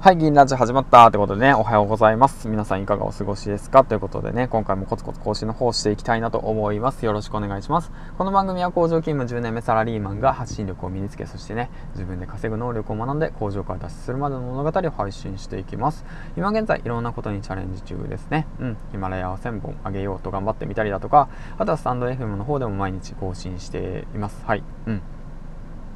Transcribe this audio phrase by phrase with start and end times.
[0.00, 2.46] はい、銀ラジ始まったってことでね、おはようございます。
[2.46, 3.82] 皆さんいかがお過ごしですか？
[3.82, 7.04] ということでね、今回もコツコツ更新の方をしていきたいなと思います。
[7.04, 7.90] よろしくお願いします。
[8.16, 16.04] この番組は工場勤務10年目サラリーマンが発信力を身につけ、そしてね、自分で稼ぐ能力を学んで工場から脱出するまでの物語を配信していきます。
[16.36, 18.46] 今現在いろんなことにチャレンジ中ですね。
[18.60, 24.44] うん、ヒマラヤを1000本上げようと頑張ってみたりだとか、あとはスタンド FM の方でも毎日更新しています。
[24.46, 24.62] はい。
[24.86, 25.02] うん。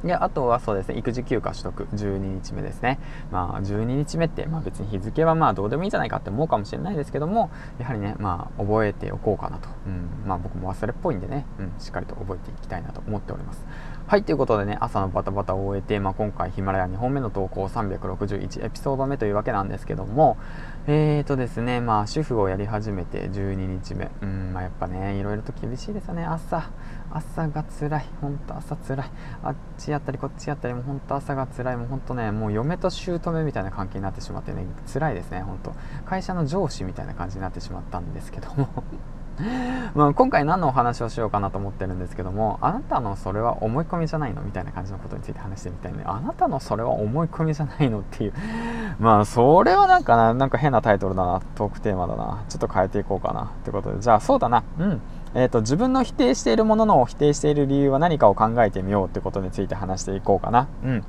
[0.03, 2.99] で、あとはそうですね、育児休暇取得、12日目ですね。
[3.31, 9.69] まあ、12日目って、まあ別に日付はまあどうでもいいんじゃないかって思うかもしれないですけども、やはりね、まあ覚えておこうかなと。
[9.87, 13.65] うん、まあ僕も忘れっぽいんでね、うん、しっかりと覚えていきたいなと思っております。
[14.05, 20.37] はい、ということでね、朝のバタバタを終えて、まあ今回ヒマラヤ2本目の投稿361エピソード目というわけなんですけども、
[20.85, 24.11] えーとですね、まあ主婦をやり始めて12日目。
[24.21, 26.69] うん、まあやっぱね、いろいろと厳しいですよね、朝。
[27.09, 28.05] 朝が辛い。
[28.19, 29.09] ほんと朝辛い。
[29.43, 31.77] あっちやったりこっちやったり、もうほんと朝が辛い。
[31.77, 35.73] もうほんとね、もう嫁と姑みたいな関係になってしまってね、辛いですね、ほんと。
[36.05, 38.67] 会社の上司みたいな感じになってしまったんですけども
[39.95, 48.33] まあ今回何のお話をしようかなと思ってるんですけどもあなたのそれは思い込みじゃないのみたいな感じのことについて話してみたいねあなたのそれは思い込みじゃないのっていう。
[48.99, 53.99] まあそれはなんかななんか変なタイトルだなトークテーマだなちょっと変えていこうかなってことで。
[53.99, 54.63] じゃあそうだな。
[54.79, 55.01] うん。
[55.35, 60.67] えーと、自分の否定しているものの否定している理由は何かを考えてみようってことについて話していこうかな。
[60.83, 61.03] うん。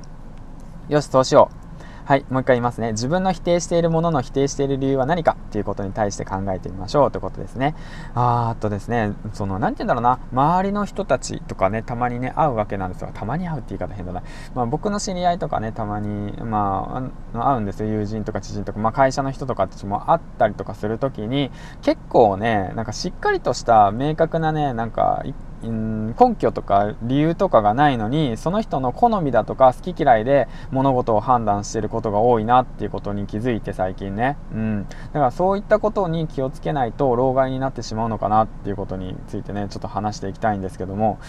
[0.89, 1.64] よしそうしよう。
[2.05, 2.91] はい、もう一回言いますね。
[2.91, 7.73] 自分の否定しているものの否定している理由は何かっていうことに対して考えてみましょうということですね。
[8.13, 13.09] あーっとですね、その、なんて言うんだろうな、周りの人たちとかね、たまにね、会うわけなんですよ。
[13.11, 14.21] たまに会うって言い方変だな。
[14.53, 17.89] まあ、僕の知り合いとかね、たまに、まあ、会うんですよ。
[17.89, 21.49] 友人とか知人とか、まあ、会社の人とかたちも会ったりとかするときに、
[21.81, 25.23] 結構ね、なんかしっかりとした明確なね、なんか、
[25.63, 41.19] 根拠とか理由とかがないのにその人の好みだとか好き嫌いで物事を判断してることが多いなっていうことに気づいて最近ね、うん、だからそういったことに気をつけないと老害になってしまうのかなっていうことについてねちょっと話していきたいんですけども。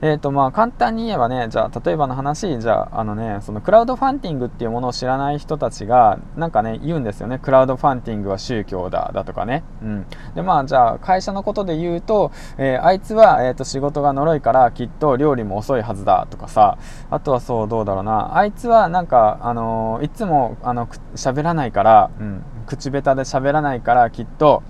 [0.00, 7.38] えーとまあ、簡単に言えばねじゃあ例えばの話じゃああの、ね、そのクラウドファンディングっていうものを知らない人たちがなんかね言うんですよね。
[7.40, 16.78] クラウドファンディングは宗教だだとかね、うん、でまあじゃあ会社のことで言うと、えー、あいつは、えーと、仕事が呪いからきっと料理も遅いはずだとかさ。
[17.10, 18.36] あとはそうどうだろうな。
[18.36, 24.62] あいつはなんか、あのー、いつもあの喋らないから、うん、口下手で喋らないからきっと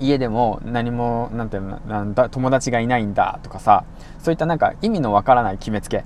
[0.00, 3.84] 家でも何もなんていうのなんだ友達がいないんだとかさ。
[4.18, 6.04] そういったなんか意味のわからない決めつけ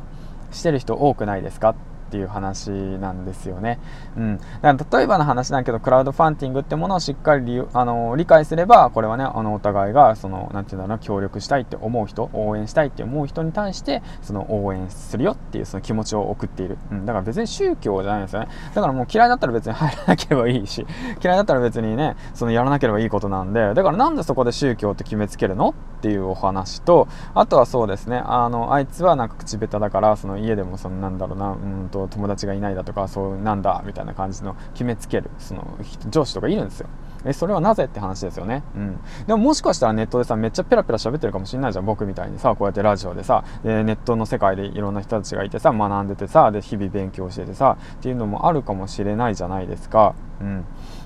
[0.53, 1.75] してる人多くないですか？
[2.13, 3.79] っていう話なんですよね。
[4.19, 18.49] うん、だから例えばの話だけどクラウドファンディングってものをしっかり理あの理解すればこれはねあのお互いがそのなんていうんだろう協力したいって思う人応援したいって思う人に対してその応援するよっていうその気持ちを送っている、うん、だから別に宗教じゃないんですよね。
[18.75, 20.87] だからもう嫌いだったら別に入らなければいいし
[21.25, 35.79] 嫌いだったら別にねそのやらなければいいことなんでだからなんでそこで宗教って決めつけるのっていうお話とあとはそうですねあのあいつはなんか口下手だからその家でもそのなんだろうなうんと友達がいないだとかそうなんだみたいな感じの決めつけるその
[36.11, 36.89] 上司とかいるんですよ。
[37.25, 50.15] えそれはなぜって話ですよね、うん、でももしかしたらネットでさめっちゃペラペラ喋ってるかもしれないじゃん僕みたいにさこうやってラジオでさでネットの世界でいろんな人たちがいてさ学んでてさで日々勉強しててさっていうのもあるかもしれないじゃないですか。
[50.41, 50.65] うん。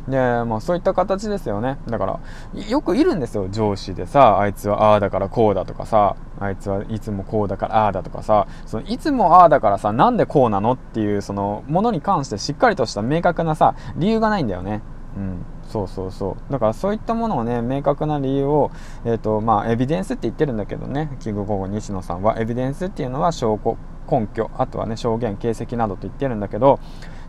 [0.09, 1.79] でまあそういった形ですよね。
[1.89, 2.21] だから
[2.69, 14.83] よくいるんですよ上司でさあいつはああだからこうだとかさあいつはいつもこうだからああだとかさそのいつもああだからさなんでこうなのっていうそのものに関してしっかりとした明確なさ理由がないんだよね。
[15.17, 15.45] うん。
[15.69, 16.53] そうそうそう。
[16.53, 18.71] だからそういったものをね明確な理由を、
[19.05, 21.17] えーとまあ、エビデンスって言ってるんだけどね。
[21.21, 23.77] キングコング西野さんはエビデンスっていうのは証拠
[24.09, 26.79] 根拠あとはね証言形跡などと言ってるんだけど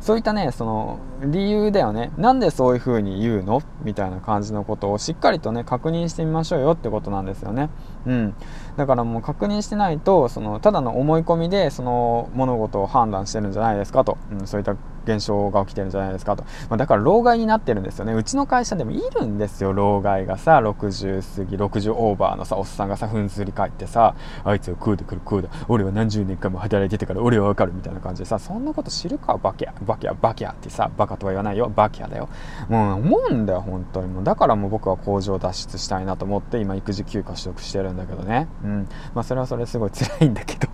[0.07, 2.13] そういったねその理由だよね。
[2.17, 3.61] なんでそういうふうに言うの？
[3.83, 7.69] みたいな感じのことをしっかりとね確認してみましょうよってことなんですよね。
[8.07, 8.33] うん。
[8.77, 18.13] だからもう確認してないとそのただの思い込みでその物事を判断してるんじゃないですかと、うん、そういった現象が起きてるんじゃないですかと、まあ、だから老害になってるんですよね。
[18.13, 19.73] うちの会社でもいるんですよ。
[19.73, 29.37] 老害がさ60過ぎ60オーバーのさおっさんがさふんずり返ってさあいつはこうだからこうだ俺は何十年間も働いててから俺はわかるみたいな感じでさそんなこと知るか？
[29.37, 31.71] バキャバキャバキャってさバカとは言わないよ。
[31.73, 32.29] バキャだよ。
[32.69, 34.09] もう思うんだよ本当に。
[34.09, 38.47] もうだからもう僕は工場脱出したいなと思って今育児休暇取得してるんだけどね。
[38.63, 38.87] うん。
[39.13, 40.67] まあそれはそれすごい辛いんだけど。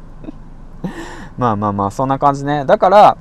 [1.37, 2.65] まあまあまあそんな感じね。
[2.65, 3.17] だから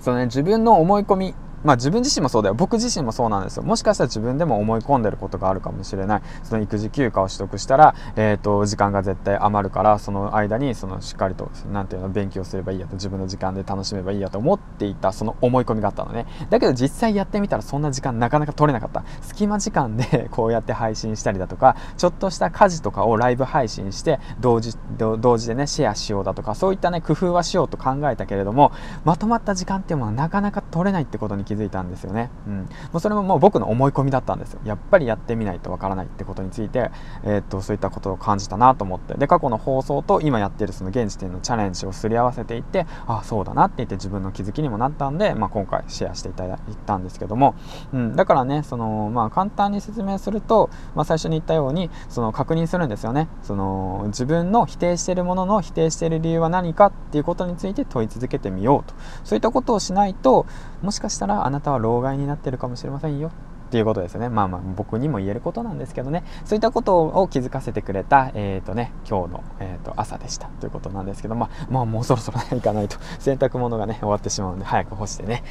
[0.00, 2.54] そのね、自分の思い込みまあ自分自身もそうだよ。
[2.54, 3.62] 僕自身もそうなんですよ。
[3.62, 6.22] もしかしたら自分でも思い込んでることがあるかもしれない。
[6.42, 16.26] その育児休暇を取得したら、えっ、ー、と、時間が絶対余るから、その間に、そのしっかりと、なんていうの、勉強すればいいやと、自分の時間で楽しめばいいやと思っていた、その思い込みがあったのね。
[16.50, 19.04] だけど実際やってみたらそんな時間なかなか取れなかった。
[19.22, 28.72] 隙間時間で こうやって配信したりだとか、ちょっとした家事とかをライブ配信して、同時、同時でね、シェアしようだとか、そういったね、工夫はしようと考えたけれども、
[29.04, 32.30] まとまった時間っていうものはなかなか取れないってことに気気づいたんですよね。
[32.46, 34.60] うん、もうそれももう僕の思い込みだったんですよ。
[34.64, 36.90] やっぱりやってみないとわからないってことについて、
[37.24, 39.14] えー、っとそういったことを感じたなと思って。
[39.14, 47.54] で過去の放送と今やってるその現時点のチャレンジをすり合わせていってああそうだなって言って自分の気づきにもなったんで、まあ、今回シェアしていただいたんですけども、
[47.92, 53.28] うん、だからねその、まあ、簡単に説明すると、まあ、最初に言ったようにその確認するんですよね。
[53.42, 58.94] その自分の否定してるものの否定している理由は何かっていうことについて問い続けてみようと。
[59.24, 60.46] そういったことをしないと
[60.82, 63.30] もしかしたらあなたは老害になってるかもしれませんよ
[63.72, 64.28] っていうことですね。
[64.28, 66.24] まあまあ僕にも言えることなんですけどね。
[66.44, 75.42] そういったことを気づかせてくれた、えっ、ー、とね、今日の、えー、と朝でしたということなんですけど、まあ、まあもうそろそろね、行かないと洗濯物がね、終わってしまうんで、早く干してね、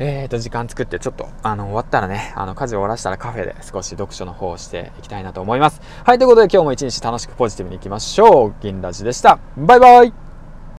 [0.00, 5.80] えっ、ー、と、時間作って、ちょっと、あの、終わったらね、あの、家事を終わらしたらカフェで少し読書の方をしていきたいなと思います。
[6.02, 8.54] はい、ということで今日も一日楽しくポジティブにいきましょう。
[8.60, 9.38] 銀ラジでした。
[9.56, 10.27] バイバイ